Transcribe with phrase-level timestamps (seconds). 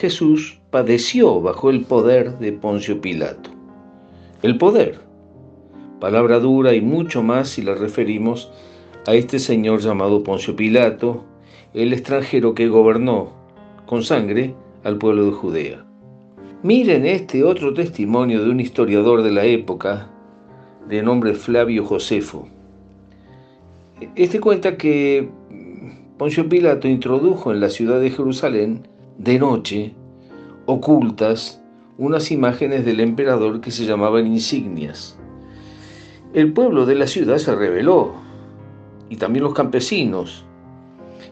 [0.00, 3.50] Jesús padeció bajo el poder de Poncio Pilato.
[4.42, 4.98] El poder,
[6.00, 8.50] palabra dura y mucho más si la referimos
[9.06, 11.22] a este señor llamado Poncio Pilato,
[11.74, 13.32] el extranjero que gobernó
[13.84, 15.84] con sangre al pueblo de Judea.
[16.62, 20.08] Miren este otro testimonio de un historiador de la época,
[20.88, 22.48] de nombre Flavio Josefo.
[24.16, 25.28] Este cuenta que
[26.16, 28.88] Poncio Pilato introdujo en la ciudad de Jerusalén
[29.20, 29.94] de noche,
[30.64, 31.60] ocultas,
[31.98, 35.14] unas imágenes del emperador que se llamaban insignias.
[36.32, 38.14] El pueblo de la ciudad se rebeló,
[39.10, 40.46] y también los campesinos,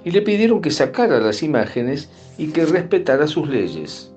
[0.05, 4.13] y le pidieron que sacara las imágenes y que respetara sus leyes.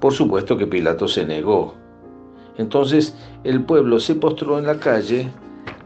[0.00, 1.74] Por supuesto que Pilato se negó.
[2.58, 5.28] Entonces el pueblo se postró en la calle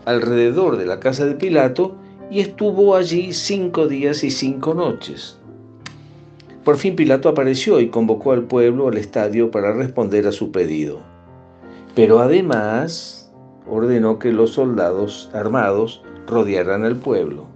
[0.07, 1.95] alrededor de la casa de Pilato
[2.31, 5.39] y estuvo allí cinco días y cinco noches.
[6.65, 11.01] Por fin Pilato apareció y convocó al pueblo al estadio para responder a su pedido.
[11.95, 13.31] Pero además
[13.69, 17.47] ordenó que los soldados armados rodearan al pueblo.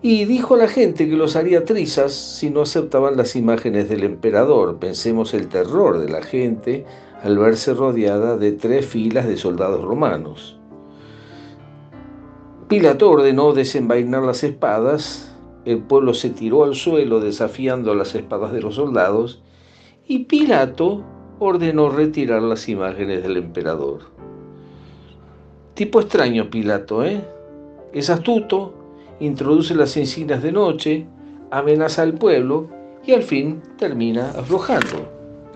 [0.00, 4.04] Y dijo a la gente que los haría trizas si no aceptaban las imágenes del
[4.04, 4.78] emperador.
[4.78, 6.84] Pensemos el terror de la gente
[7.22, 10.58] al verse rodeada de tres filas de soldados romanos.
[12.68, 15.31] Pilato ordenó desenvainar las espadas
[15.64, 19.42] el pueblo se tiró al suelo desafiando las espadas de los soldados
[20.06, 21.02] y Pilato
[21.38, 24.00] ordenó retirar las imágenes del emperador.
[25.74, 27.24] Tipo extraño Pilato, ¿eh?
[27.92, 28.74] Es astuto,
[29.20, 31.06] introduce las insignias de noche,
[31.50, 32.68] amenaza al pueblo
[33.06, 35.08] y al fin termina aflojando.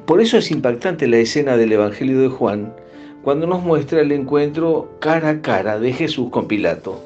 [0.06, 2.72] Por eso es impactante la escena del Evangelio de Juan
[3.22, 7.00] cuando nos muestra el encuentro cara a cara de Jesús con Pilato.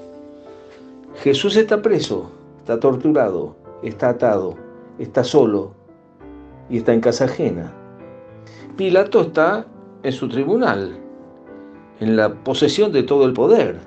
[1.22, 2.30] Jesús está preso,
[2.60, 4.54] está torturado, está atado,
[4.98, 5.72] está solo
[6.69, 7.72] y está en casa ajena.
[8.76, 9.66] Pilato está
[10.03, 10.97] en su tribunal,
[12.00, 13.81] en la posesión de todo el poder,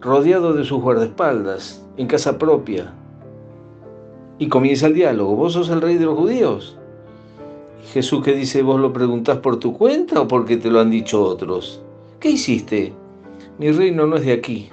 [0.00, 2.92] rodeado de sus guardaespaldas, en casa propia.
[4.38, 6.78] Y comienza el diálogo, ¿vos sos el rey de los judíos?
[7.92, 11.22] Jesús que dice, ¿vos lo preguntás por tu cuenta o porque te lo han dicho
[11.22, 11.80] otros?
[12.20, 12.92] ¿Qué hiciste?
[13.58, 14.68] Mi reino no es de aquí.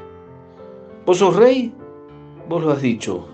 [1.06, 1.74] ¿Vos sos rey?
[2.50, 3.26] Vos lo has dicho.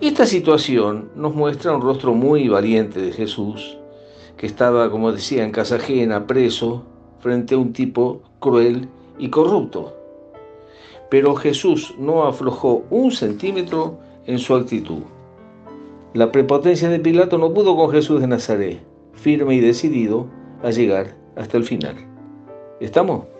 [0.00, 3.78] Esta situación nos muestra un rostro muy valiente de Jesús,
[4.36, 6.84] que estaba, como decía, en casa ajena, preso,
[7.18, 8.88] frente a un tipo cruel
[9.18, 9.92] y corrupto.
[11.10, 15.02] Pero Jesús no aflojó un centímetro en su actitud.
[16.14, 18.82] La prepotencia de Pilato no pudo con Jesús de Nazaret,
[19.14, 20.26] firme y decidido
[20.62, 21.96] a llegar hasta el final.
[22.80, 23.31] ¿Estamos?